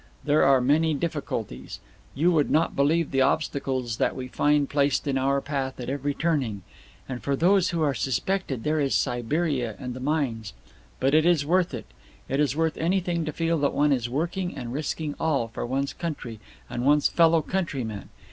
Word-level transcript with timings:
There 0.23 0.43
are 0.43 0.61
many 0.61 0.95
difficulties. 0.95 1.79
You 2.15 2.31
would 2.31 2.49
not 2.49 2.75
believe 2.75 3.11
the 3.11 3.21
obstacles 3.21 3.97
that 3.97 4.15
we 4.15 4.27
find 4.29 4.67
placed 4.67 5.05
in 5.07 5.15
our 5.15 5.41
path 5.41 5.79
at 5.79 5.91
every 5.91 6.15
turning. 6.15 6.63
And 7.07 7.21
for 7.21 7.35
those 7.35 7.69
who 7.69 7.83
are 7.83 7.93
suspected 7.93 8.63
there 8.63 8.79
is 8.79 8.95
Siberia, 8.95 9.75
and 9.77 9.93
the 9.93 9.99
mines. 9.99 10.53
But 10.99 11.13
it 11.13 11.27
is 11.27 11.45
worth 11.45 11.75
it. 11.75 11.85
It 12.27 12.39
is 12.39 12.55
worth 12.55 12.77
anything 12.77 13.25
to 13.25 13.31
feel 13.31 13.59
that 13.59 13.75
one 13.75 13.91
is 13.91 14.09
working 14.09 14.55
and 14.55 14.73
risking 14.73 15.13
all 15.19 15.49
for 15.49 15.67
one's 15.67 15.93
country, 15.93 16.39
and 16.67 16.83
one's 16.83 17.07
fellow 17.07 17.43
countrymen. 17.43 18.09